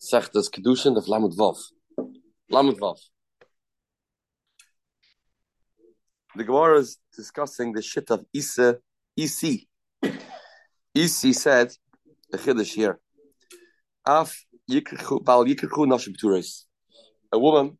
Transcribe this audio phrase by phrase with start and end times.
[0.00, 1.56] Sechtes Kiddushin of Lamed Vav.
[2.50, 2.78] Lamed.
[6.34, 8.78] The Gemara is discussing the shit of Isa,
[9.16, 9.68] Isi.
[10.94, 11.72] Isi said,
[12.30, 12.98] the Chiddush here,
[14.06, 14.34] Af
[14.70, 16.64] yikrichu, bal yikrichu nashim
[17.32, 17.78] A woman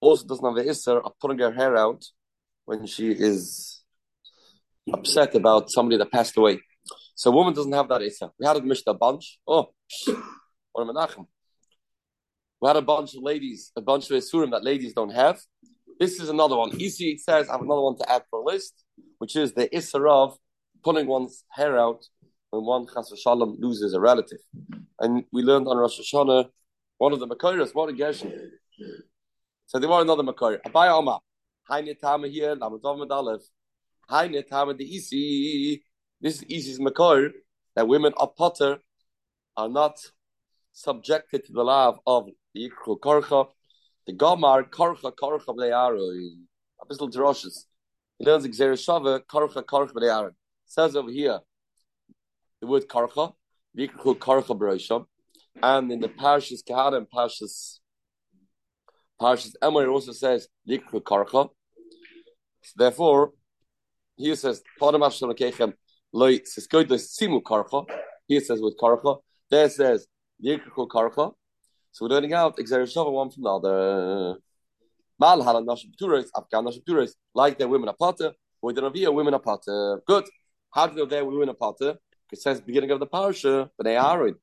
[0.00, 2.04] also doesn't have the Isser of putting her hair out
[2.64, 3.82] when she is
[4.92, 6.60] upset about somebody that passed away.
[7.20, 8.30] So a woman doesn't have that Isser.
[8.38, 9.38] We had a Mishnah bunch.
[9.46, 9.74] Oh,
[10.72, 11.26] what a Menachem.
[12.62, 15.38] We had a bunch of ladies, a bunch of Isurim that ladies don't have.
[15.98, 16.70] This is another one.
[16.80, 18.72] Easy says, I have another one to add for a list,
[19.18, 20.34] which is the Isser
[20.82, 22.06] pulling one's hair out
[22.48, 24.40] when one Chas Shalom loses a relative.
[24.98, 26.48] And we learned on Rosh Hashanah,
[26.96, 28.32] one of the Makoras, what a Gershon.
[29.66, 30.58] So there were another Makor.
[30.62, 31.18] Abai Oma.
[31.68, 33.42] Haine Tama here, Lamadov Medalev.
[34.08, 35.82] Haine Tama the Isi.
[36.20, 37.30] This is Makor,
[37.74, 38.78] that women of Potter
[39.56, 39.98] are not
[40.72, 43.48] subjected to the law of the Yikru Korcha
[44.06, 46.30] the Gomar Korcha Korcha B'Le'aro.
[46.80, 47.64] Apostle Droshes.
[48.18, 50.32] He learns Xer Shava Korcha Korcha B'Le'aro.
[50.66, 51.40] Says over here
[52.60, 53.32] the word Korcha,
[53.76, 55.06] Vikru Korcha B'Rosham,
[55.62, 57.78] and in the Parshas Kahana and Parshas
[59.20, 61.48] Parshas Emor also says Vikru Korcha.
[62.62, 63.32] So therefore,
[64.16, 65.72] here says Padam Avshalom Kechem
[66.12, 67.86] Loi Siskoid Simu Korcha.
[68.26, 69.20] Here says with Korcha.
[69.48, 70.08] There says
[70.44, 71.32] Vikru Korcha.
[71.92, 74.38] So we're learning out Xer one from the other.
[75.20, 79.34] Mal halan nashim turis, Afghan nashim turis, like their women apata, or the Ravia women
[79.34, 80.00] apata.
[80.04, 80.24] Good.
[80.72, 81.98] How do you know they're women apata?
[82.28, 84.34] Because it says beginning of the parasha, Bnei Aaron.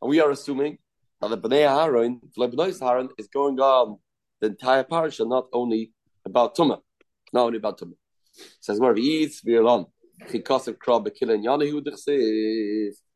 [0.00, 0.78] And we are assuming
[1.20, 3.98] that the Bnei Aaron, Bnei Aaron, is going on
[4.40, 5.92] the entire parasha, not only
[6.26, 6.80] about Tumah,
[7.32, 7.96] not only about Tumah.
[8.60, 9.86] Says where he eats, Virlon.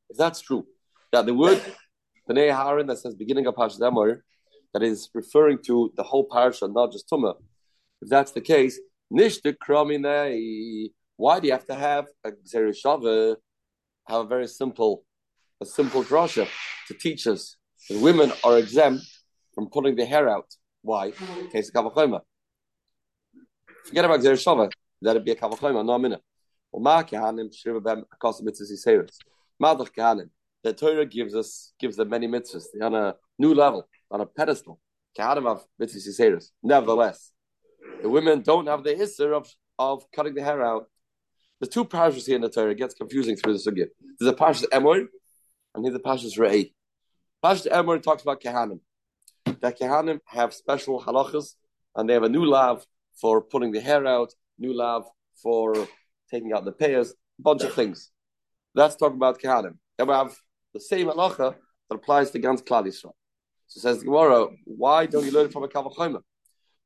[0.09, 0.67] If that's true,
[1.13, 1.61] that the word
[2.29, 4.21] Bnei Haran that says beginning of Parashat Emor,
[4.73, 7.35] that is referring to the whole parasha, not just Tumah.
[8.03, 8.79] If that's the case,
[9.13, 13.37] Nishta Kraminei, why do you have to have a Xerishava,
[14.09, 15.05] have a very simple,
[15.61, 16.47] a simple drasha
[16.89, 17.57] to teach us
[17.89, 19.05] that women are exempt
[19.55, 20.47] from pulling their hair out.
[20.83, 21.13] Why?
[21.53, 22.21] Case of Kavachoma.
[23.87, 26.21] Forget about Xerishava, that'd be a Kavachoma, no a minute.
[26.77, 29.19] Kahanim, Shriva Bem, Akasa Mitzvah Seres.
[29.61, 30.31] Madach Kahanim
[30.67, 32.65] the Torah gives us gives them many mitzvahs.
[32.75, 34.81] They're on a new level, on a pedestal.
[36.63, 37.33] Nevertheless,
[38.03, 39.49] the women don't have the issue of,
[39.79, 40.87] of cutting the hair out.
[41.61, 42.73] There's two parashas here in the Torah.
[42.73, 43.87] It gets confusing through the sugya.
[44.19, 45.07] There's a parashas Emor,
[45.75, 46.73] and here's the parashas Re'ei.
[47.43, 48.81] Parashas Emor talks about Kehanim.
[49.61, 51.55] That Kehanim have special halachas,
[51.95, 52.85] and they have a new lav
[53.21, 55.05] for putting the hair out, new lav
[55.41, 55.89] for
[56.31, 58.11] taking out the payers, a bunch of things.
[58.75, 59.79] That's talking about Kehanim.
[59.97, 60.35] Then we have
[60.75, 61.55] the same halacha
[61.89, 63.13] that applies to Gans Klal Yisrael.
[63.69, 66.21] So says Gemara, why don't you learn from a Kavachayma?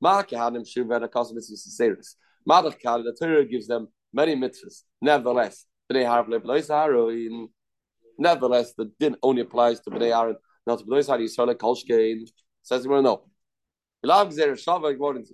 [0.01, 2.17] Ma kehanim shivena kasim mitzvahs seris.
[2.49, 4.85] Madach kal the Torah gives them many mitzvahs.
[5.01, 7.49] Nevertheless, bnei leblois
[8.19, 10.37] Nevertheless, the din only applies to bnei Aaron,
[10.67, 12.27] not to bnei Aaron Yisrael kolshkein.
[12.63, 13.25] Says Gemara, no.
[14.05, 15.27] Ilav gzer shava ignored.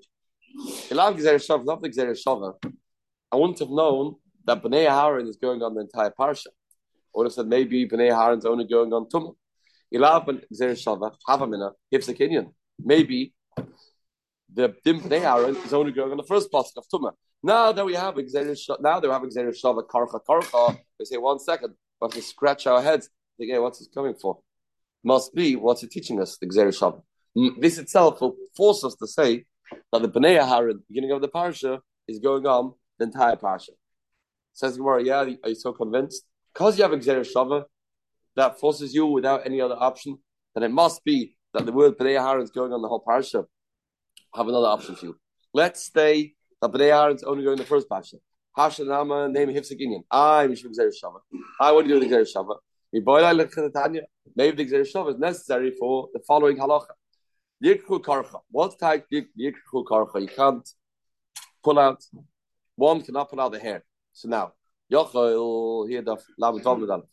[0.91, 2.55] Ilav gzer shava, not the gzer shava.
[3.33, 6.49] I wouldn't have known that bnei Aaron is going on the entire parsha
[7.17, 9.35] I would have said maybe Bnei Haran's only going on Tumah.
[12.85, 13.35] Maybe
[14.53, 17.13] the Dim Bnei Haran is only going on the first pasuk of Tumah.
[17.43, 21.75] Now that we have now they have Gzer Shava, Karcha, Karcha, they say, one second,
[22.01, 23.09] we have to scratch our heads.
[23.39, 24.41] Think, hey, what's this coming for?
[25.03, 27.01] Must be, what's it teaching us, the Gzer Shava?
[27.59, 29.47] This itself will force us to say
[29.91, 33.71] that the Bnei Haran, beginning of the parsha, is going on the entire parsha.
[34.53, 36.25] Says Gemara, yeah, are you so convinced?
[36.57, 37.65] because you have a Xer Shava
[38.35, 40.19] that forces you without any other option,
[40.55, 43.45] then it must be that the word Bnei Aaron is going on the whole parsha.
[44.35, 45.17] Have another option for you.
[45.53, 48.15] Let's say that Bnei Aaron is only going the first parsha.
[48.57, 50.05] Hashanama name Hifsaginyan.
[50.11, 51.19] I'm Mishum Xer Shava.
[51.61, 52.57] I want to do the Xer Shava.
[54.35, 56.95] Maybe the Xer Shava is necessary for the following halacha.
[57.63, 58.41] Yikru Karcha.
[58.51, 60.23] What type Yikru Karcha?
[60.23, 60.67] You can't
[61.63, 62.03] pull out.
[62.77, 63.83] One cannot pull out the hair.
[64.13, 64.53] So now,
[64.93, 67.05] Yochel hier darf laben tov mit.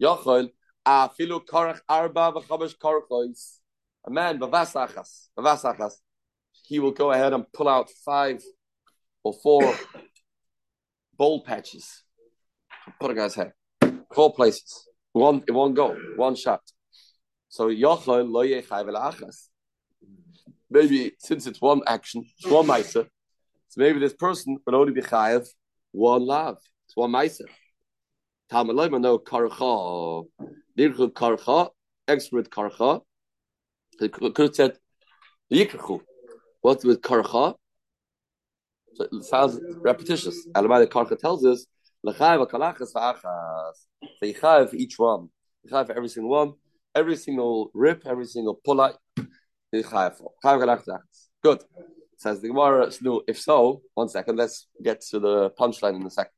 [0.00, 0.50] Yochel
[0.84, 3.58] a filu karach arba v'chamesh karachos.
[4.06, 5.94] A man bavasachas, bavasachas.
[6.66, 8.42] He will go ahead and pull out five
[9.24, 9.74] or four
[11.16, 12.04] bowl patches.
[13.00, 13.52] Put a guy's head.
[14.14, 14.86] Four places.
[15.12, 16.60] One one go, one shot.
[17.48, 19.48] So Yochel lo yechai v'lachas.
[20.70, 23.08] Maybe since it's one action, one meiser,
[23.70, 25.48] so maybe this person would only be chayav
[25.92, 26.58] one love.
[26.86, 27.48] It's one meiser.
[28.50, 30.26] Talmud no karcha.
[30.78, 31.70] Yirchu Karcha,
[32.08, 33.00] expert Karcha.
[34.00, 34.78] It could have said
[35.52, 36.00] Yikru.
[36.62, 37.54] What's with Karcha?
[38.94, 40.46] So it sounds repetitious.
[40.54, 41.66] Alamai the Karcha tells us,
[42.02, 43.74] L'chayv kalachas v'achas.
[44.02, 45.28] So Yichayv for each one.
[45.66, 46.54] Yichayv for every single one.
[46.94, 48.96] Every single rip, every single pull out.
[49.74, 50.32] Yichayv for.
[50.44, 51.28] Chayv kalachas v'achas.
[51.42, 51.62] Good.
[52.20, 56.10] Says the Gemara, no, if so, one second, let's get to the punchline in a
[56.10, 56.32] second.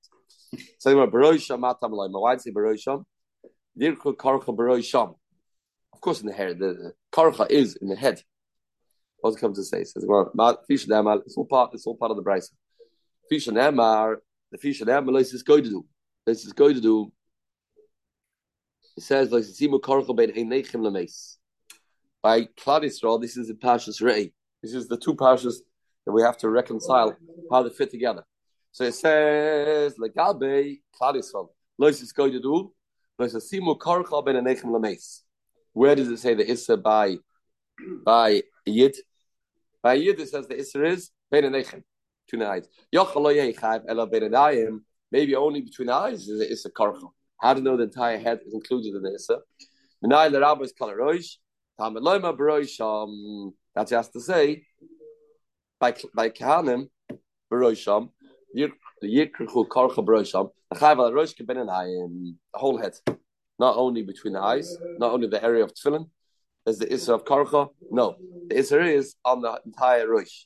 [0.78, 3.04] So the Gemara, Baroisham matam Why say Baroisham?
[3.76, 5.16] Dirku karcha Baroisham.
[5.92, 6.54] Of course, in the hair.
[6.54, 8.22] The karcha is in the head.
[9.18, 9.82] What's it come to say?
[9.82, 10.06] Says,
[10.68, 12.52] Fish it's all part, it's all part of the Bryce.
[13.28, 14.18] Fish and Emar,
[14.52, 15.84] the fish and Emar, let's just go to do.
[16.24, 17.12] This is going to do.
[18.96, 21.38] It says, like, Simu karcha ben Einechim Lames.
[22.22, 24.32] By Klad Yisrael, this is the Pashas Rei.
[24.62, 25.54] This is the two Pashas
[26.04, 27.16] that we have to reconcile
[27.50, 28.24] how they fit together.
[28.72, 32.72] So it says, Legabe, Klal Yisrael, Lois is going to do,
[33.18, 34.96] Lois Simu Karcha ben.
[35.72, 37.16] Where does it say the Issa by
[38.04, 38.96] by Yid?
[39.82, 41.82] By Yid it says the Issa is ben Anechem,
[42.30, 42.68] the eyes.
[42.94, 44.08] Yochaloye Chayv Ela
[45.10, 47.10] maybe only between the eyes is the Issa Karcha.
[47.40, 49.38] How to know the entire head is included in the Issa?
[50.04, 51.36] Menai Lerabba is Kalaroish,
[51.78, 54.64] Baroish, um, that's just to say,
[55.82, 56.88] by by Kahanim,
[57.52, 58.10] Baroisham,
[58.54, 58.70] the
[59.02, 62.94] Yikrichu Karcha Baroisham, the Chayv al Rosh Keben and the um, whole head,
[63.58, 64.68] not only between the eyes,
[64.98, 66.08] not only the area of Tefillin,
[66.64, 67.68] there's the Isra of Karcha.
[67.90, 68.14] No,
[68.48, 70.44] the Isra is on the entire Rosh.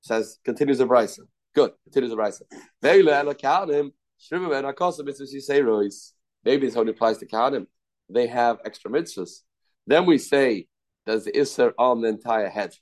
[0.00, 1.20] Says continues the Brisa.
[1.54, 2.42] Good, continues the Brisa.
[2.82, 6.14] Ve'ila ela Kahanim, Shrivu and Akasa mitzvahs you say Rois.
[6.44, 7.66] Maybe this only applies to Kahanim.
[8.10, 9.42] They have extra mitzvahs.
[9.86, 10.66] Then we say,
[11.06, 12.74] there's the Isra on the entire head.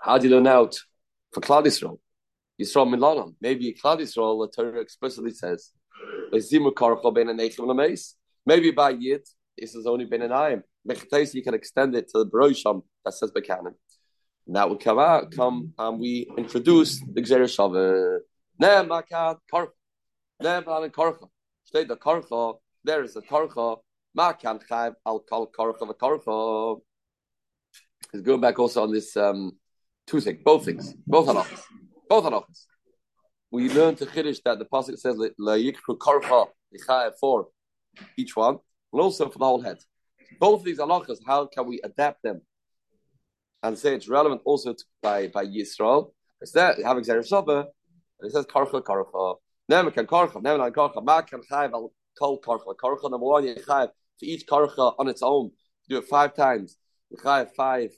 [0.00, 0.76] How do you learn out
[1.32, 1.98] for Klal Yisrael?
[2.60, 3.34] Yisrael Milanon.
[3.40, 5.72] Maybe Klal Yisrael, the Torah explicitly says,
[8.44, 9.22] Maybe by Yid,
[9.56, 10.62] this has only been an ayim.
[11.34, 13.74] You can extend it to the Barosham that says Bekanim.
[14.46, 18.18] And that would come out, come, and we introduce the Gzer Shavah.
[18.58, 19.70] Ne Makat Karcha.
[20.40, 21.28] Ne Makat Karcha.
[21.64, 22.54] State the
[22.84, 23.78] there is a Karcha.
[24.16, 26.80] Makan Chayv Al Kal Karcha Karcha.
[28.10, 29.52] He's going back also on this um,
[30.06, 31.62] two things, both things, both halachas,
[32.08, 32.66] both halachas.
[33.50, 35.98] We learn to Kiddush that the pasuk says la yikru
[37.20, 37.48] for
[38.16, 38.58] each one,
[38.92, 39.78] and also for the whole head.
[40.40, 42.40] Both these halachas, how can we adapt them
[43.62, 46.12] and say it's relevant also to, by by Yisrael?
[46.40, 47.66] It's there have Xeris Shabbat,
[48.20, 49.36] and it says karcha karcha.
[49.68, 51.04] Never can karcha, never can karcha.
[51.04, 53.10] Ma can al kol karcha karcha.
[53.10, 53.90] Number one, you chayv
[54.20, 55.50] to each karcha on its own.
[55.88, 56.76] Do it five times.
[57.12, 57.90] You chayv five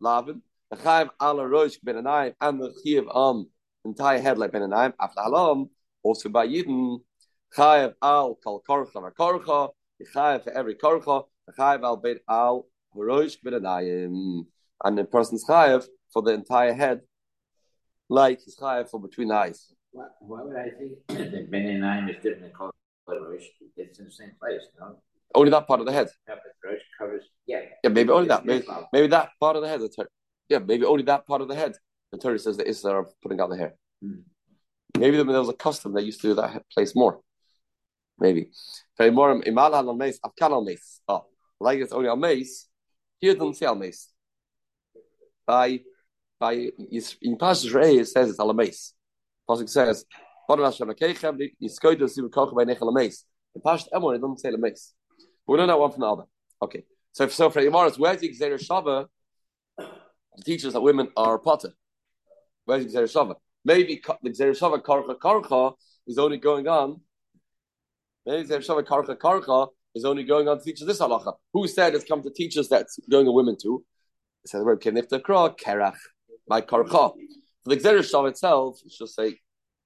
[0.00, 0.42] lavin.
[0.70, 3.46] The chayv ala ben anayim and the chiyuv on
[3.84, 4.92] entire head like ben anayim.
[5.00, 5.68] After halam,
[6.02, 6.98] also by yidden
[7.56, 9.70] chayv al kol korcha or korcha.
[10.00, 11.26] The chayv for every korcha.
[11.46, 14.46] The chayv al bet al rosh ben anayim.
[14.82, 17.02] And the person's chayv for the entire head,
[18.08, 19.72] like his chayv for between the eyes.
[19.92, 20.98] Why, why would I think
[21.30, 23.44] that ben anayim is different than rosh?
[23.76, 24.96] It's in the same place, no?
[25.34, 26.08] Only that part of the head.
[26.28, 27.24] Yeah, but rosh covers.
[27.46, 27.62] Yeah.
[27.82, 28.44] Yeah, maybe only that.
[28.44, 29.80] Maybe, maybe that part of the head
[30.48, 31.76] yeah, maybe only that part of the head.
[32.12, 33.74] The Torah says the Isra of putting out the hair.
[34.04, 34.22] Mm.
[34.98, 37.20] Maybe there was a custom that used to do that place more.
[38.18, 38.50] Maybe.
[38.98, 39.04] Oh,
[41.60, 42.66] like it's only al mace.
[43.18, 44.10] Here it doesn't say al mace.
[45.46, 45.80] By
[46.38, 48.94] by in Pasuk Rei it says it's al mace.
[49.48, 50.04] Pasuk says,
[50.48, 53.24] "But Hashem keichem yiskoy to see koch by nechal mace."
[53.54, 54.94] In Pasuk Emor it doesn't say al mace.
[55.46, 56.24] We don't know one from the other.
[56.62, 56.84] Okay.
[57.12, 59.06] So so for Imaras, where's the Xer Shava?
[60.44, 61.72] teaches that women are potter.
[62.64, 63.36] Where's the Xereshava?
[63.64, 65.74] Maybe the Xereshava Karcha Karcha
[66.06, 67.00] is only going on.
[68.24, 71.34] Maybe the Xereshava Karcha Karcha is only going on to teach us this halacha.
[71.52, 73.84] Who said it's come to teach us that's going to women too?
[74.44, 75.96] It says the word Kenifta Kra, Kerach,
[76.48, 77.12] my Karcha.
[77.64, 79.38] For the Xereshava itself, it's just say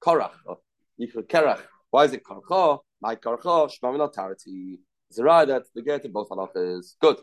[0.05, 0.33] Karach,
[1.01, 1.61] Yikra Kerach.
[1.91, 2.79] Why is it Karcha?
[3.01, 4.79] My Karcha, Shmamina Tarati.
[5.11, 6.95] It's that the get both halachas.
[7.01, 7.17] Good.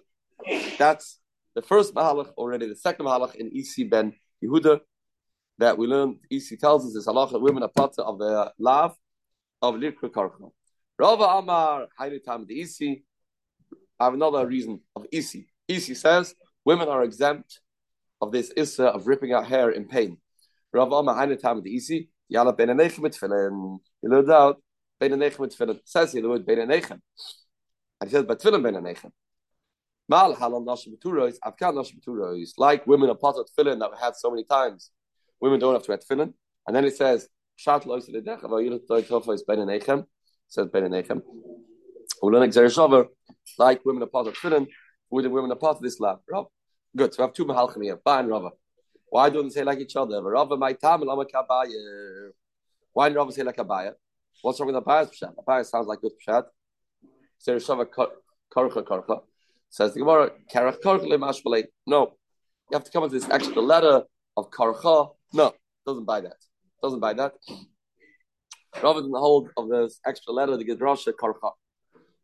[0.78, 1.20] That's
[1.56, 4.14] the first Mahalach already, the second Mahalach in Isi ben
[4.44, 4.82] Yehuda
[5.58, 8.94] that we learned, Isi tells us is halacha women are part of the lav
[9.62, 10.52] of Likra Karcha.
[11.00, 13.06] Rava Amar, Haile Tam the Isi.
[13.98, 15.48] I have another reason of Isi.
[15.70, 17.62] Isi says women are exempt
[18.20, 20.18] of this issa of ripping out hair in pain.
[20.74, 22.10] Rav Amar, Haile Tam the Isi.
[22.32, 23.80] Yala ben Anechem mit Tfilin.
[24.04, 24.62] You learned out,
[25.00, 25.80] ben Anechem mit Tfilin.
[25.86, 27.00] Says here the word ben Anechem.
[28.00, 29.12] And he says, but Tfilin ben Anechem.
[30.10, 32.52] Mal halal nashim b'turos, avkan nashim b'turos.
[32.58, 34.92] Like women are part of tefillin that we had so many times.
[35.42, 36.34] Women don't have to wear tefillin.
[36.66, 40.06] And then it says, Shat lo yisad edech, aval yirat lo yitofo is ben enechem.
[40.48, 41.22] Says ben enechem.
[42.24, 43.08] Ulan exer shavar,
[43.58, 44.68] like women are part of tefillin,
[45.10, 46.20] with the women are part of this lab.
[46.96, 47.14] Good.
[47.14, 48.52] So we have two mahalchim here, Ba and Rava.
[49.10, 50.22] Why don't they say like each other?
[50.22, 52.32] Rava my tam lama kabaya.
[52.94, 53.94] Why do Rava say like Abaya?
[54.42, 55.34] What's wrong with Abaya's pshat?
[55.36, 56.46] Abaya sounds like good pshat.
[57.38, 59.22] So Shava karcha karcha.
[59.70, 61.66] Says the Gemara, karach karcha lemashbalei.
[61.86, 62.14] No,
[62.72, 64.04] you have to come with this extra letter
[64.36, 65.12] of karcha.
[65.34, 65.54] No,
[65.86, 66.38] doesn't buy that.
[66.82, 67.34] Doesn't buy that.
[68.82, 71.52] Rather than the hold of this extra letter, the Gedrasha karcha.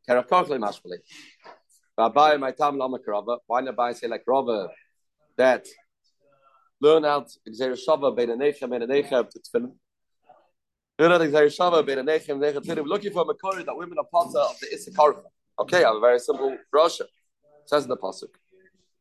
[0.10, 1.00] Karach karcha lemashbalei.
[2.00, 3.38] Abai my tam lama karava.
[3.46, 4.70] Why not Abai say like Rava
[5.38, 5.66] that
[6.82, 8.72] learn out Xer Shava bein anechem to tefillin.
[8.72, 9.74] Learn out Xer Shava bein anechem bein tefillin.
[11.04, 11.32] Looking
[13.12, 15.24] for a makori that women are part of the Issachar.
[15.60, 17.08] Okay, I have a very simple brochure.
[17.66, 18.30] Says in the pasuk.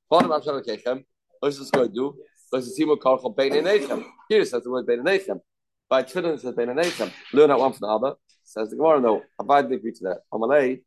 [0.08, 1.04] What am I trying to kechem?
[1.40, 2.16] What's this going to do?
[2.50, 5.40] Here it says the word bein anechem.
[5.88, 7.10] By tefillin it says bein anechem.
[7.32, 8.16] Learn out one from the other.
[8.44, 9.00] Says the Gemara.
[9.00, 10.20] No, Abai didn't agree to that.
[10.32, 10.82] Amalei.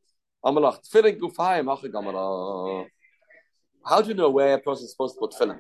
[0.46, 2.86] Amalach, tefillin gufayim achagamara.
[3.86, 5.60] How do you know where a person is supposed to put tefillin?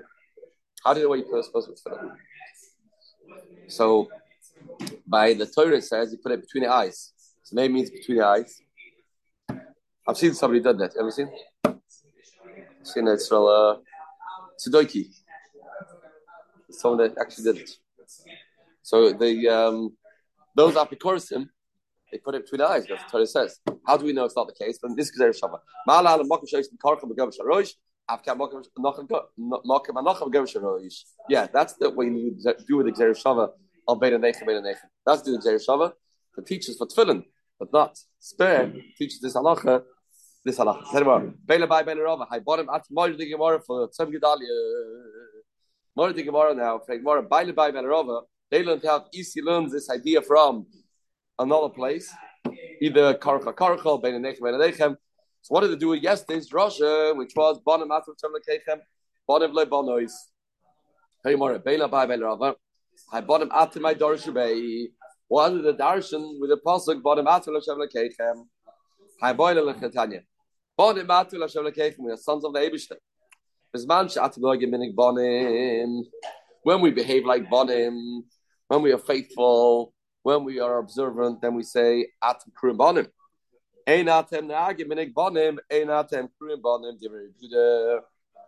[0.83, 2.15] How do you know where you're supposed to put tefillin?
[3.67, 4.09] So,
[5.07, 7.13] by the Torah says you put it between the eyes.
[7.43, 8.61] So maybe means between the eyes.
[10.07, 10.95] I've seen somebody done that.
[10.99, 11.29] Ever seen?
[11.65, 11.75] I've
[12.83, 13.75] seen it from uh,
[14.59, 15.07] Tsudoki.
[16.71, 17.69] Someone that actually did it.
[18.81, 19.95] So the um,
[20.55, 21.47] those apikorasim,
[22.11, 22.85] they put it between the eyes.
[22.87, 23.59] That's what Torah says.
[23.87, 24.77] How do we know it's not the case?
[24.81, 25.59] But this is Gezer Shava.
[25.87, 27.73] Ma'ala al makom sheish karcham begav sharosh.
[31.29, 33.49] Yeah, that's the way you do with Gezer Shava
[33.87, 34.87] of Beit Nechem Beit Nechem.
[35.05, 35.93] That's the Gezer Shava.
[36.35, 37.23] The teachers for tefillin,
[37.59, 39.83] but not spare teaches this halacha.
[40.43, 40.91] This halacha.
[40.91, 42.27] Tell me Bela by Bela Rava.
[42.29, 44.47] I bought him at Mori the Gemara for Tzem Gedalia.
[45.95, 46.79] Mori the Gemara now.
[46.85, 48.21] For Gemara Bela by Bela Rava.
[48.51, 50.67] They learned how easy learns this idea from
[51.39, 52.13] another place,
[52.81, 54.97] either Karcha Karcha, Beit Nechem Beit Nechem.
[55.41, 58.79] So what did they do with yesterday's drasha, which was Bonim Atam Tzem Lekechem,
[59.29, 60.11] Bonim Le Bonois.
[61.23, 62.55] Hey Mori Bela by Bela Rava.
[63.11, 64.89] I bought him after my Dorish Bay.
[65.27, 68.45] What did the Darshan with the Pasuk bottom after Lashem Lekechem?
[69.21, 70.21] I boil Lechetanya.
[70.77, 72.97] Bottom after Lashem Lekechem, we are sons of the Abishter.
[73.75, 76.03] Bisman Shat Minig Bonim.
[76.63, 78.23] When we behave like Bonim,
[78.67, 83.07] when we are faithful, when we are observant, then we say Atem Krum Bonim.
[83.87, 86.99] Ein Atem Nagi Minig Bonim, Ein Atem Krum Bonim.
[86.99, 88.01] The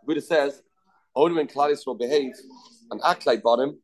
[0.05, 0.61] Buddha says,
[1.15, 2.33] only when Claudius will behave
[2.91, 3.77] and act like Bonim,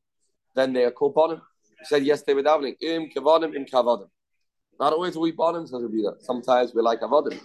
[0.56, 1.42] then they are called bottom.
[1.80, 4.08] He said yes, they were davening im kavadim im kavadim.
[4.80, 7.40] Not always we bottom says Rabbi Sometimes we like avodim.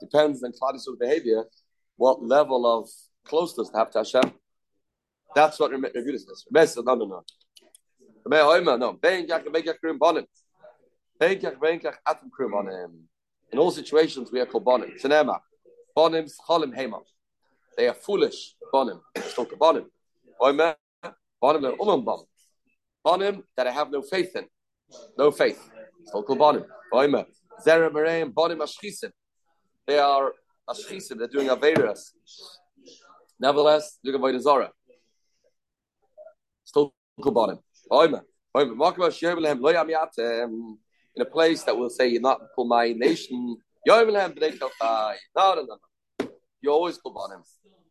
[0.00, 1.44] Depends on Claudius' behavior,
[1.96, 2.88] what level of
[3.24, 4.32] closeness to have to Hashem.
[5.34, 6.44] That's what Rabbi says.
[6.50, 7.22] Rabbi says no, no, no.
[8.24, 8.92] Rabbi Oima, no.
[8.94, 10.26] Ben kach ben kach krim bonim.
[11.18, 12.92] Ben kach ben kach atim krim bonim.
[13.52, 15.00] In all situations, we are called bonim.
[15.00, 15.40] Sinema.
[15.96, 17.00] Bonim cholim hema.
[17.76, 19.00] They are foolish bonim.
[19.18, 19.86] Still bonim.
[20.40, 20.74] Oima.
[21.42, 22.26] Bonim le umam bonim
[23.06, 24.46] bonim that I have no faith in.
[25.16, 25.70] No faith.
[26.04, 26.64] Still called bonim.
[26.92, 27.24] Boima.
[27.64, 29.12] Zera Mareim, bonim ashchisim.
[29.86, 30.32] They are
[30.68, 31.18] ashchisim.
[31.18, 32.12] They're doing averas.
[33.38, 34.70] Nevertheless, doing avodah zara.
[36.64, 37.58] Still called bonim.
[37.90, 38.22] Boima.
[38.58, 38.80] In
[41.22, 43.58] a place that will say you're not called my nation.
[43.86, 44.10] No, no,
[45.36, 45.78] no.
[46.62, 47.42] You always call bonim,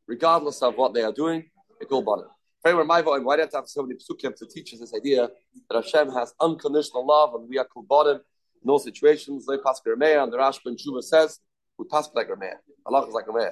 [0.08, 1.50] regardless of what they are doing.
[1.80, 2.35] You call bonim.
[2.66, 5.30] Why do you have to have so many psukim to teach us this idea
[5.70, 8.22] that Hashem has unconditional love and we are kulbadim
[8.64, 9.46] in all situations?
[9.46, 11.40] They pass Rameya and the Rashba Tshuva says
[11.78, 12.56] we pass like Rameya.
[12.88, 13.52] Allah is like Rameya.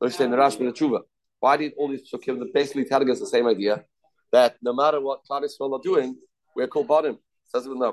[0.00, 1.00] Understand the Rashba and Tshuva.
[1.38, 3.84] Why did all these psukim basically telling us the same idea
[4.32, 6.16] that no matter what Klal Yisrael are doing,
[6.56, 7.18] we're kulbadim?
[7.44, 7.92] Says it now.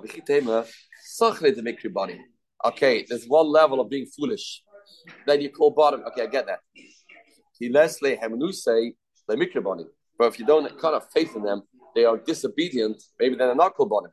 [1.20, 2.22] Sachre to make body.
[2.64, 4.64] Okay, there's one level of being foolish.
[5.26, 6.04] Then you call bottom.
[6.08, 6.60] Okay, I get that.
[7.60, 8.94] He Leslie Hemenu say
[9.28, 9.88] the mikribani.
[10.18, 11.64] But if you don't kind of faith in them,
[11.96, 13.02] they are disobedient.
[13.20, 14.12] Maybe they're not called bonim.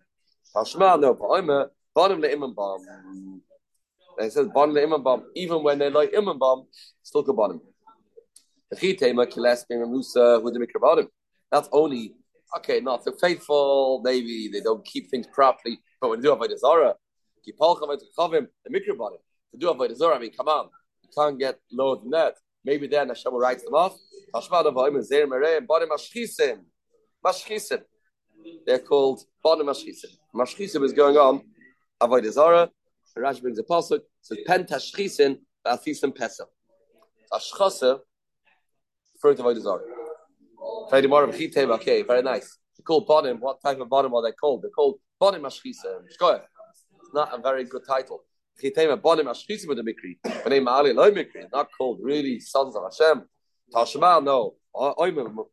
[0.55, 3.41] Tashma no bonim bonim leimam bam.
[4.19, 5.25] They says bonim leimam bam.
[5.35, 6.65] Even when they like imam bam,
[7.03, 7.61] still called bonim.
[11.51, 12.15] That's only
[12.57, 12.81] okay.
[12.81, 14.01] Not so faithful.
[14.03, 15.79] Maybe they don't keep things properly.
[16.01, 16.95] But when they do avodah zara,
[17.45, 19.19] the mikra bonim.
[19.53, 20.69] To do avodah zara, I mean, come on,
[21.03, 22.35] you can't get lower than that.
[22.65, 23.97] Maybe then Hashem will write them off.
[28.67, 30.17] They're called bottom mashchisim.
[30.35, 31.43] Mashchisim is going on.
[32.03, 32.71] Avodah Zara.
[33.17, 34.01] Rashi brings a pasuk.
[34.23, 36.49] Says pen tashchisin ba'afisim pesel.
[37.33, 38.01] Ashchasa
[39.15, 39.83] referring to Avodah Zara.
[41.75, 42.59] Okay, very nice.
[42.77, 43.39] They're called bottom.
[43.39, 44.63] What type of bottom are they called?
[44.63, 46.07] They're called bottom mashchisim.
[46.07, 46.19] It's
[47.15, 48.25] not a very good title.
[48.61, 50.19] Chitema bonim ashchisim with the mikri.
[51.53, 53.29] Not called really sons of Hashem.
[53.73, 54.55] Tashma no.
[54.77, 55.47] Um,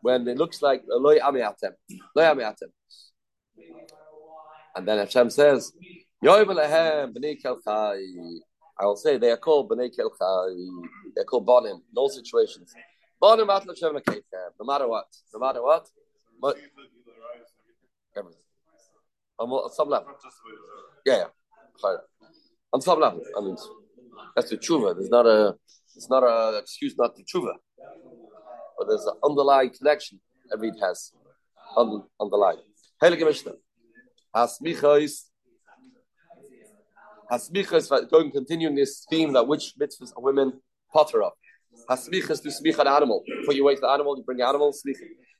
[0.00, 1.74] when it looks like loy amiatem,
[2.16, 2.72] loy amiatem,
[4.74, 5.72] and then Hashem says.
[6.24, 6.44] I
[8.86, 10.66] will say they are called bnei kelchai.
[11.14, 11.80] They're called bonim.
[11.94, 12.74] No situations.
[13.22, 14.00] Bonim at Hashem
[14.58, 15.06] No matter what.
[15.32, 15.86] No matter what.
[19.38, 20.08] On some level.
[21.06, 21.24] Yeah,
[21.84, 21.96] yeah.
[22.72, 23.22] On some level.
[23.36, 23.56] I mean,
[24.34, 24.94] that's the tshuva.
[24.96, 25.54] There's not a,
[25.96, 27.54] it's not an excuse not to tshuva.
[28.78, 30.20] But there's an underlying connection
[30.52, 31.12] every it has.
[31.76, 32.58] On, underlying.
[33.02, 33.52] Heilige Mishnah.
[34.34, 35.24] Hasmichos.
[37.30, 40.60] is going continuing this theme that which mitzvahs are women
[40.92, 41.34] potter up.
[41.90, 43.22] is to smich an animal.
[43.40, 44.96] Before you wait the animal, you bring the animal, smich.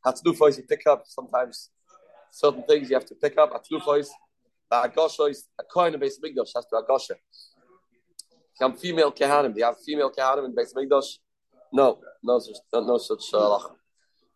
[0.06, 1.70] Hatzlufos, you pick up sometimes
[2.32, 3.52] certain things you have to pick up.
[3.52, 4.08] Atlufos,
[4.72, 7.14] agosha is a coin of base migdosh has to agosha.
[8.59, 9.52] Come female kehanim.
[9.54, 11.18] Do you have female kehanim in base migdosh?
[11.73, 13.71] No, no such, no, such halach.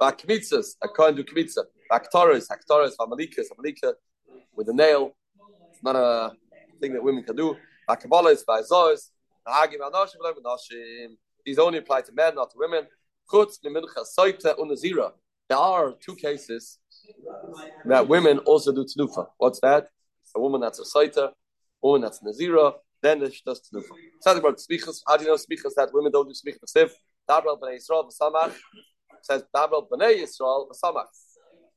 [0.00, 1.64] Uh, Kmitzas, a coin do kmitza.
[1.90, 3.92] Aktoris, aktoris, amalikas, amalika
[4.54, 5.12] with a nail.
[5.70, 6.32] It's not a
[6.80, 7.56] thing that women can do.
[7.88, 9.10] Kabbalah is by Zois.
[9.46, 11.16] Hagim anoshim noshim.
[11.44, 12.86] These only apply to men, not to women.
[13.30, 15.12] Chutz mimincha soita unazira.
[15.48, 16.78] There are two cases
[17.84, 19.28] that women also do tnufa.
[19.38, 19.88] What's that?
[20.34, 21.32] A woman that's a saita, a
[21.82, 23.94] woman that's nazira, then she does tnufa.
[24.20, 25.02] Something about smichas.
[25.06, 26.74] How do you know smichas that women don't do smichas?
[26.76, 26.92] If
[27.28, 28.54] Dabral b'nei Yisrael v'samach
[29.22, 31.06] says Dabral b'nei Yisrael v'samach.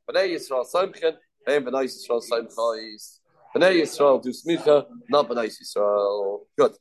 [0.09, 3.19] B'nei Yisrael samchen, and b'nei Yisrael samchais.
[3.55, 6.47] B'nei Yisrael do smicha, not b'nei Yisrael.
[6.57, 6.75] Good.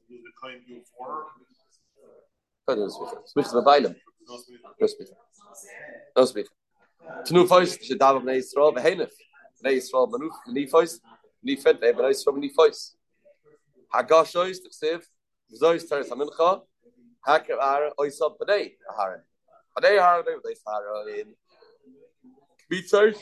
[2.66, 2.78] Good.
[2.78, 3.94] Smichas v'bailim.
[4.26, 5.14] No smicha.
[6.16, 6.48] No smicha.
[7.24, 9.10] Tnufos, Shadav Bnei Yisrael, Vehenef.
[9.62, 11.00] Bnei Yisrael, Manuf, Nifos,
[11.46, 12.97] Nifed, Bnei Yisrael, Nifos.
[13.94, 15.02] Hagashois, Tchsev,
[15.60, 16.62] Zois, Teres HaMincha,
[17.26, 19.22] Haker Ar, Oisab, Bnei Aharon.
[19.76, 21.34] Bnei Aharon, Bnei Aharon.
[22.70, 23.16] Kbitzos,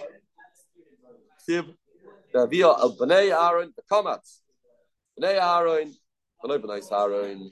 [1.48, 1.74] Tchsev,
[2.48, 4.40] Via of Bnei Aaron, the Komats.
[5.18, 5.94] Bnei Aaron,
[6.44, 7.50] Bnei Bnei Aaron.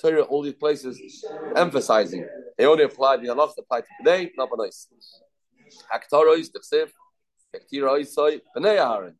[0.00, 1.24] Torah, all these places
[1.54, 2.26] emphasizing.
[2.58, 4.70] They only apply the halachs apply to Bnei, not Bnei.
[5.92, 6.90] Haktarois, the Chsev,
[7.54, 9.16] Haktirois, soy, Bnei Aaron.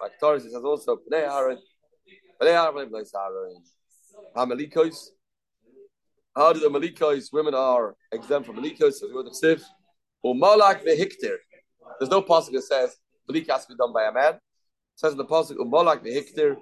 [0.00, 1.58] Haktarois says also Bnei Aaron,
[2.40, 3.62] Bnei Aaron, Bnei Aaron.
[4.36, 5.08] Hamalikois.
[6.34, 9.62] Uh, How do the Malikos, women are exempt from Malikos, as we the Chsev.
[10.24, 11.36] Umalak vehiktir.
[11.98, 12.96] There's no passage that says
[13.28, 14.34] Malik has to be done by a man.
[14.34, 14.40] It
[14.96, 16.56] says in the passage, Umalak vehiktir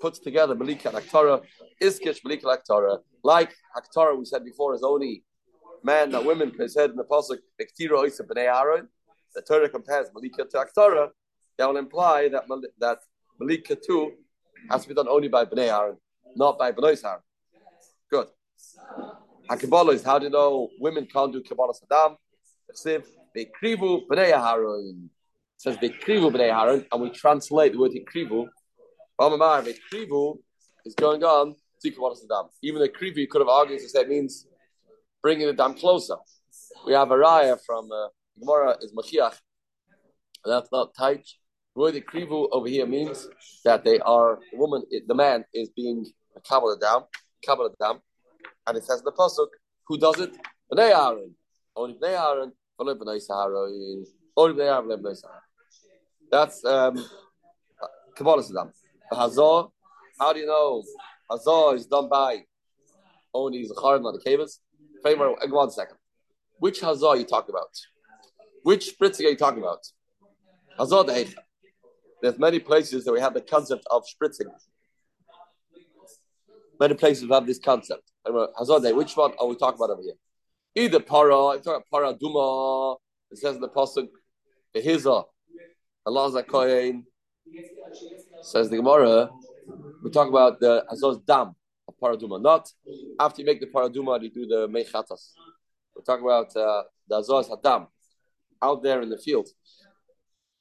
[0.00, 1.42] puts together Malik and Aktara,
[1.82, 2.98] Iskish Malik and Aktara.
[3.22, 5.24] Like Aktara, we said before, is only
[5.82, 8.88] man that women can said in the pasuk Ektira Oisa Bnei Aaron,
[9.34, 11.08] the Torah compares Malika to Aktara,
[11.56, 12.44] that will imply that
[12.80, 12.98] that
[13.40, 14.12] Malika too
[14.70, 15.96] has to be done only by Bnei Aaron,
[16.34, 17.20] not by Bnei Aaron.
[18.10, 18.28] Good.
[19.50, 22.16] Hakabbalah is how do you know women can't do Kabbalah Saddam?
[22.68, 23.02] It says
[23.36, 25.10] Bekrivu Bnei Aaron,
[26.92, 28.46] and we translate the word Bekrivu.
[29.20, 30.38] Bekrivu
[30.84, 32.48] is going on to Kabbalah Saddam.
[32.62, 34.46] Even the Krivu could have argued to say it means
[35.22, 36.16] bringing the dam closer.
[36.86, 39.36] We have a raya from uh, Gemara is Mashiach.
[40.44, 41.26] That's not tight.
[41.76, 43.28] Roy the krivu over here means
[43.64, 47.04] that they are the woman, the man is being a kabbalah down,
[47.44, 48.00] kabbalah down,
[48.66, 49.48] and it says in the pasuk,
[49.86, 50.34] who does it?
[50.72, 51.34] Bnei Aaron.
[51.76, 53.76] Only Bnei Aaron, only Bnei Aaron,
[54.36, 55.40] only Bnei Aaron, only Bnei Aaron.
[56.30, 57.04] That's um,
[58.16, 58.72] kabbalah sadam.
[59.12, 59.68] Hazor.
[60.18, 60.82] How do you know
[61.30, 62.42] hazor is done by
[63.34, 64.60] only Zachar, not the cables?
[65.02, 65.98] one second.
[66.58, 67.68] Which Hazah are you talking about?
[68.62, 69.86] Which spritzing are you talking about?
[70.80, 71.45] Hazah the
[72.22, 74.46] There's many places that we have the concept of spritzing.
[76.78, 78.02] Many places have this concept.
[78.24, 80.14] Which one are we talking about over here?
[80.74, 82.96] Either para, I'm talking para duma.
[83.30, 84.08] It says in the pasuk,
[84.74, 85.24] the hiza,
[86.04, 87.04] Allah Kohen.
[88.42, 89.30] Says the Gemara.
[90.02, 91.54] We talk about the Hazah's dam
[92.02, 92.40] paraduma.
[92.40, 92.70] Not
[93.18, 95.32] after you make the paraduma, you do the mechatas.
[95.94, 97.88] We talk about uh, the azaz hadam
[98.62, 99.48] out there in the field.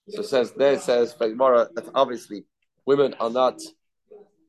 [0.10, 2.46] So says there it says that obviously
[2.86, 3.60] women are not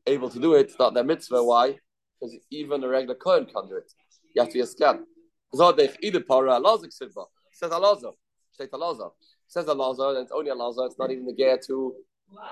[0.05, 0.71] able to do it.
[0.79, 1.43] Not their mitzvah.
[1.43, 1.79] Why?
[2.19, 3.91] Because even a regular kohen can't do it.
[4.35, 5.05] You have to be a scan.
[5.53, 8.13] Either para alazik silva says alaza.
[8.51, 9.11] State alaza
[9.47, 10.15] says alaza.
[10.15, 10.85] And it's only alaza.
[10.85, 11.95] It's not even the gear to.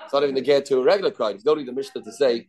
[0.03, 1.37] It's not even the gear to a regular kohen.
[1.37, 2.47] You don't need the mishnah to say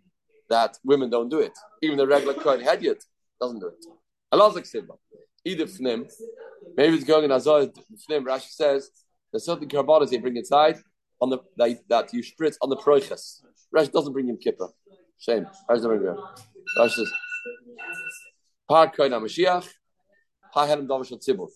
[0.48, 1.52] that women don't do it.
[1.82, 3.04] Even the regular Kohen Hedyot
[3.40, 3.84] doesn't do it.
[4.32, 4.94] Allah Simba.
[5.44, 6.10] Either Fnim,
[6.76, 7.66] maybe it's going in Azar
[8.08, 8.90] Fnim, Rashi says,
[9.36, 10.78] there's certain carbonas they bring inside,
[11.20, 13.42] on the that, that you spritz on the proiches.
[13.70, 14.70] Rash doesn't bring him kippah.
[15.18, 15.44] Shame.
[15.68, 16.18] Rash doesn't bring him.
[16.78, 17.12] Rash says,
[18.66, 19.68] Par koin HaMashiach,
[20.54, 21.48] ha henem davar shel tzibur.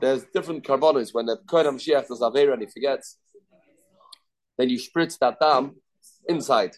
[0.00, 1.12] There's different carbonos.
[1.12, 3.18] When the koin HaMashiach does Aveira and he forgets,
[4.56, 5.76] then you spritz that dam
[6.26, 6.72] inside,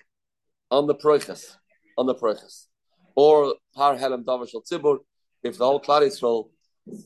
[0.72, 1.56] on the proiches,
[1.96, 2.66] on the proiches.
[3.14, 4.98] Or par henem davar shel tzibur,
[5.44, 6.50] if the whole Klal Yisrael,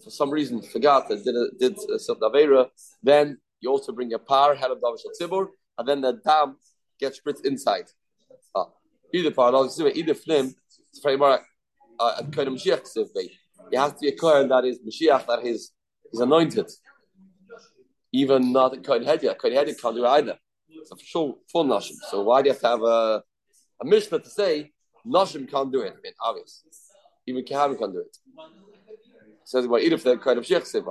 [0.02, 2.68] for some reason, forgot that did, a, did a certain Aveira,
[3.02, 6.56] then you also bring a par, head of Davish Tzibur, and then the dam
[6.98, 7.86] gets spritzed inside.
[8.54, 8.66] Ah.
[9.12, 10.54] Either part, either flim,
[10.90, 11.40] it's very more
[12.00, 12.88] uh, a kind of Mashiach
[13.72, 15.72] You have to be a Kohen that is Mashiach, that is,
[16.12, 16.70] is anointed.
[18.12, 19.36] Even not a Kohen Hedya.
[19.38, 20.38] Kohen Hedya can't do either.
[20.68, 21.96] It's a full, full Nashim.
[22.10, 23.22] So why do you have to have a,
[23.80, 24.72] a Mishnah to say
[25.06, 25.94] Nashim can't do it?
[25.96, 26.64] I mean, obvious.
[27.26, 28.16] Even Kehanim can't do it.
[29.48, 30.90] Says about either for the Kohen of Mashiach Siva.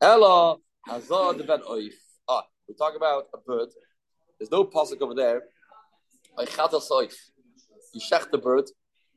[0.00, 1.92] Ella the Ben Oif.
[2.26, 3.68] Ah, we talk about a bird.
[4.38, 5.42] There's no pasuk over there.
[6.38, 6.46] You
[8.00, 8.64] shech the bird.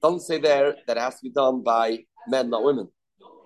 [0.02, 2.89] Doesn't say there that it has to be done by men, not women.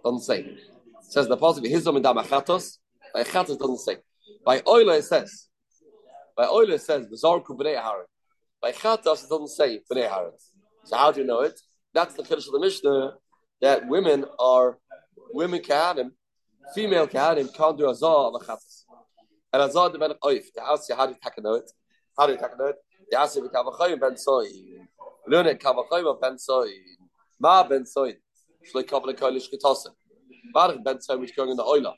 [0.04, 0.40] Doesn't say.
[0.40, 0.60] It
[1.02, 2.80] says the pasuk his dam achatos.
[3.14, 3.98] By achatos doesn't say.
[4.44, 5.50] By oila it says.
[6.36, 8.08] By oila it says bizarre kubnei haran.
[8.60, 10.32] By chatos it doesn't say bnei haran.
[10.86, 11.62] So how do you know it?
[11.94, 13.18] That's the chiddush of the Mishnah
[13.62, 14.78] that women are
[15.38, 16.10] women kahanim
[16.74, 18.86] female kahanim can't do azah of a chatas.
[19.54, 20.46] And azah the ben oif.
[20.56, 21.72] They ask you how do you take know it?
[22.18, 22.78] How do you take know it?
[23.12, 24.48] They ask you kavachayim ben soy.
[25.28, 26.72] Learn it kavachayim ben soy.
[27.40, 28.16] Ma ben soy.
[28.68, 29.90] Shloi kavala koilish ketasa.
[30.54, 31.94] Baruch ben soy which going in the oila.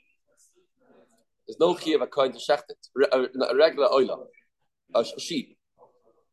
[1.46, 2.86] There's no chi of a coin to shecht it.
[3.12, 4.18] A regular oila.
[4.94, 5.56] A sheep.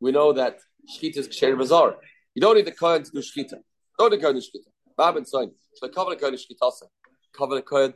[0.01, 0.59] We know that
[0.91, 1.95] shchita is ksher bazar.
[2.35, 3.55] You don't need the coin to do shchita.
[3.97, 4.69] Don't need the coin to shchita.
[4.97, 5.47] Ma ben soy.
[5.81, 6.45] Shloi kavala koilish
[7.37, 7.93] ketasa.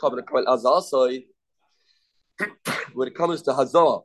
[0.00, 1.22] Kavala koin
[2.94, 4.02] when it comes to Hazah,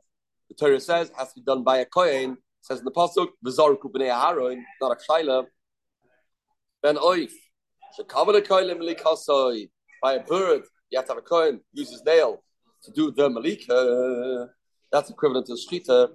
[0.48, 2.38] the Torah says it has to be done by a Kohen.
[2.60, 5.46] says in the Pasuk, Vizar Kupanei Aharon, not a Shaila.
[6.82, 7.32] Ben Oif.
[7.98, 9.70] Shekavana Kohen Melikasoi.
[10.02, 12.42] By a bird, you have to have a Kohen, use his nail
[12.84, 13.74] to do the Malika.
[13.74, 14.46] Uh,
[14.92, 16.10] that's equivalent to the Shchita.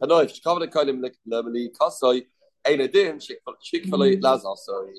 [0.00, 0.40] Ben Oif.
[0.40, 2.26] Shekavana Kohen Melikasoi.
[2.66, 4.92] Ein Adin, Shikfalei Lazasoi.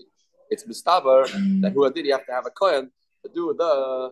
[0.52, 1.26] It's mistaber
[1.62, 1.74] that mm.
[1.74, 2.92] who did you have to have a Kohen
[3.24, 4.12] to do the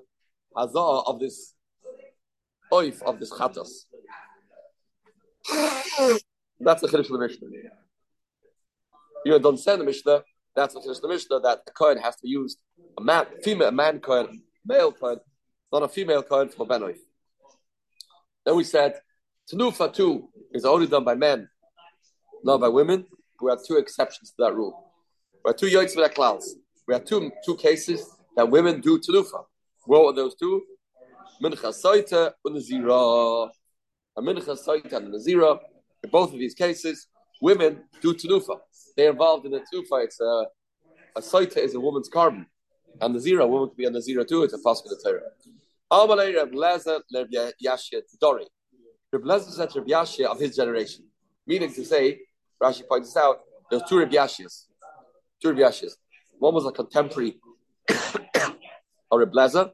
[0.55, 1.53] hazah of this
[2.71, 3.85] oif of this chatos.
[6.59, 7.47] That's the chiddush of the Mishnah.
[9.25, 10.23] You don't say the Mishnah.
[10.55, 12.57] That's the chiddush of the Mishnah that a kohen has to use
[12.97, 15.19] a man, female, a man kohen, male kohen,
[15.71, 16.97] not a female kohen for ben oif.
[18.45, 18.95] Then we said
[19.51, 21.49] tenufa too is only done by men,
[22.43, 23.05] not by women.
[23.41, 24.88] We have two exceptions to that rule.
[25.43, 26.55] We have two yoiks for clouds.
[26.87, 29.43] We have two two cases that women do tenufa.
[29.85, 30.63] What are those two?
[31.41, 33.49] Mincha Saita and Nazira.
[34.17, 35.59] A Mincha Saita and Nazira.
[36.03, 37.07] In both of these cases,
[37.41, 38.57] women do tenufa.
[38.97, 40.03] They're involved in the tenufa.
[40.03, 40.45] It's a, uh,
[41.15, 42.45] a Saita is a woman's carbon.
[43.01, 44.43] And the zero, a woman can be the zero too.
[44.43, 45.21] It's a fast in the Torah.
[45.91, 47.29] Amalei Reb Lezer Reb
[47.63, 48.45] Yashia Dori.
[49.13, 51.05] Reb Lezer said Reb Yashia of his generation.
[51.47, 52.19] Meaning to say,
[52.61, 54.65] Rashi points out, there's two Reb Yashias.
[55.41, 55.93] Two Reb Yashias.
[56.37, 57.37] One was a contemporary
[59.11, 59.71] or a blazer,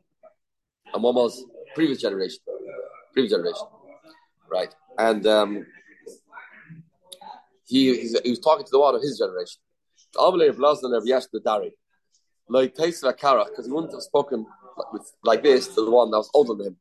[0.94, 2.40] and one was previous generation,
[3.14, 3.68] previous generation,
[4.50, 4.74] right?
[4.98, 5.66] And um,
[7.66, 9.60] he he was talking to the one of his generation.
[12.48, 14.46] Like Taser Karach, because he wouldn't have spoken
[15.24, 16.78] like this to the one that was older than him.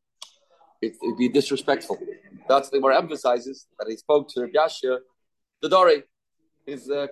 [0.82, 1.98] It, would be disrespectful.
[2.48, 4.98] That's the more emphasizes that he spoke to Rabbi Yashia,
[5.62, 6.02] the Dari,
[6.66, 7.06] his, uh,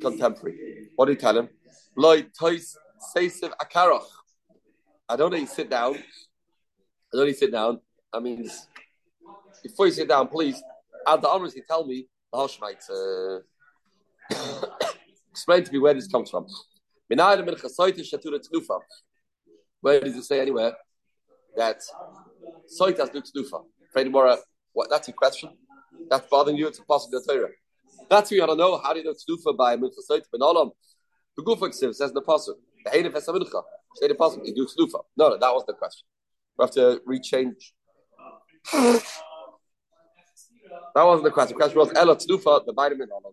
[0.00, 0.88] contemporary.
[0.96, 1.48] What did you tell him?
[1.96, 2.76] Like Tais
[3.14, 4.04] Seisev Akarach.
[5.08, 5.94] I don't need to sit down.
[5.94, 7.80] I don't need to sit down.
[8.12, 8.48] I mean,
[9.62, 10.62] before you sit down, please,
[11.06, 12.90] add the honestly tell me the Hoshmite.
[12.90, 13.40] Uh,
[15.30, 16.46] explain to me where this comes from.
[17.08, 17.36] Where
[20.00, 20.72] does it say anywhere
[21.56, 21.82] that
[22.78, 23.64] Soitas do Tnufa?
[23.94, 24.38] Fredimora,
[24.72, 24.88] what?
[24.88, 25.50] That's a question.
[26.08, 26.68] That's bothering you.
[26.68, 27.50] It's a possible Torah.
[28.08, 28.78] That's what you want to know.
[28.78, 30.26] How do you know Tnufa by Milcha Soit?
[30.30, 30.70] Ben Olam.
[31.36, 32.56] The Gufa says the Pasuk.
[32.84, 33.62] The Heinef Esamincha.
[33.94, 35.00] Say the possible you do tnufa.
[35.16, 36.06] No, no, that was the question.
[36.58, 37.72] We have to rechange.
[38.72, 39.02] that
[40.94, 41.56] wasn't the question.
[41.56, 43.32] The question was Ella tnufa, the vitamin on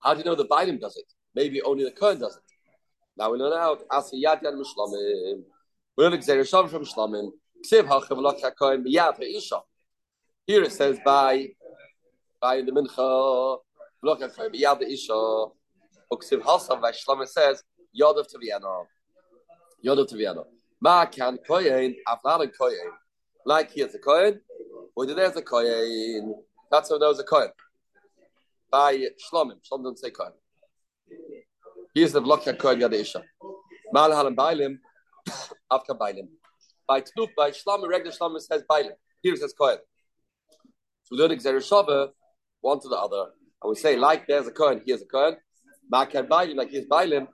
[0.00, 1.04] How do you know the vitamin does it?
[1.34, 2.42] Maybe only the Kohen does it.
[3.16, 5.42] Now we learn out Asa Yad Yad Mishlamim.
[5.96, 7.30] We learn Xer Yishav from Mishlamim.
[10.46, 11.48] Here it says by
[12.42, 13.58] by the Mincha
[14.04, 15.46] Lach HaKohen B'Yad Isha.
[16.12, 18.84] Uksiv Hasav Vashlamim says Yod of Taviana.
[19.86, 20.44] Yoda Taviana.
[20.80, 22.90] Ma can koyin, afnada koyin.
[23.46, 24.40] Like here's a coin,
[24.96, 26.34] or there's a coin.
[26.70, 27.48] That's how there's a coin.
[28.70, 29.58] By Shlomim.
[29.62, 30.32] Shlomim don't say coin.
[31.94, 33.22] Here's the block coin Yad Isha.
[33.92, 34.78] Mal Halam Bailim,
[35.72, 36.28] Afka Bailim.
[36.88, 38.92] By Tnuf, by Shlomim, regular Shlomim says Bailim.
[39.22, 39.76] Here it says coin.
[41.04, 42.10] So we learn Xereshava,
[42.62, 43.26] one to the other.
[43.62, 45.36] And we say, like there's a coin, here's a coin.
[45.92, 47.28] Makan Bailim, like here's Bailim,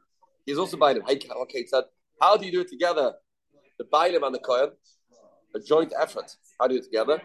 [0.44, 1.02] he's also Bailim.
[1.08, 1.84] Okay, said,
[2.20, 3.12] how do you do it together?
[3.78, 4.70] The Bailim and the coin,
[5.54, 6.30] a joint effort.
[6.58, 7.22] How do you do it together?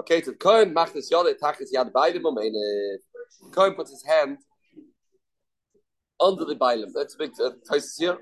[0.00, 2.98] Okay, so the coin, Machnes Yod, Tachis Yad Bailim, the
[3.52, 4.38] coin puts his hand
[6.20, 6.90] under the Bailim.
[6.94, 7.50] That's a big uh,
[7.98, 8.18] here.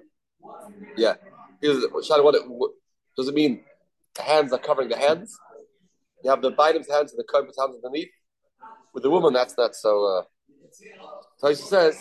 [0.96, 1.14] Yeah.
[1.60, 2.72] What it, what,
[3.16, 3.64] does it mean
[4.14, 5.36] the hands are covering the hands?
[6.24, 8.08] You have the Bailim's hands and the coin puts hands underneath.
[8.92, 10.04] With the woman, that's not so.
[10.04, 10.22] Uh,
[11.42, 11.98] Taisa says,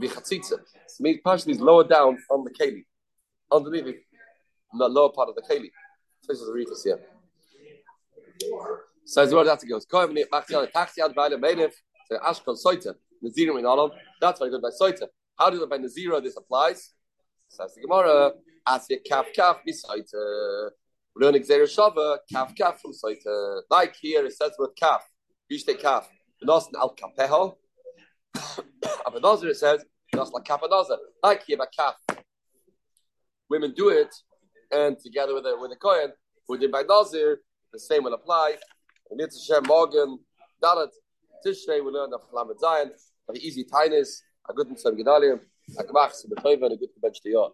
[0.00, 0.60] "Bichatzitza."
[0.98, 2.84] Means partially is lower down on the keli,
[3.52, 3.96] underneath the,
[4.78, 5.70] the lower part of the keli.
[6.26, 7.00] This is the reefus here.
[9.04, 9.84] So as well that goes.
[9.84, 11.72] Kohen machziel taxi ad ba'ile meidif.
[12.08, 12.18] So
[12.54, 13.90] soita nazirim in olam.
[14.20, 15.06] That's why good by soita.
[15.38, 16.94] How do you by nazira this applies?
[17.48, 18.32] Says the Gemara.
[18.66, 20.70] Asya kaf kaf bisoita.
[21.14, 23.62] We're learning Xer Shava, kaf kaf from soita.
[23.70, 25.02] Like here it says with kaf.
[25.50, 26.08] Bishte kaf.
[26.42, 27.56] Benos al kapeho.
[29.06, 30.98] Abenazir it says benos la kapanazir.
[31.22, 31.94] Like by kaf.
[33.48, 34.14] Women do it,
[34.72, 36.12] and together with the with the kohen
[36.48, 37.40] who did by nazir,
[37.72, 38.56] the same will apply.
[39.10, 40.18] And it's Hashem Morgan
[40.62, 40.90] Dalat
[41.44, 42.90] Tishrei we learn of Lamed Zion.
[43.28, 45.40] Have easy tinus, a good Mitzvah Gedalim,
[45.78, 47.50] a Gmach, a good bench to